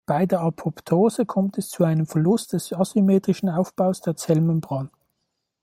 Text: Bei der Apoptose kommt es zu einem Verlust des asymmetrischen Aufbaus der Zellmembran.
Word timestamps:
Bei 0.07 0.25
der 0.25 0.41
Apoptose 0.41 1.27
kommt 1.27 1.59
es 1.59 1.69
zu 1.69 1.83
einem 1.83 2.07
Verlust 2.07 2.53
des 2.53 2.73
asymmetrischen 2.73 3.49
Aufbaus 3.49 4.01
der 4.01 4.15
Zellmembran. 4.15 4.89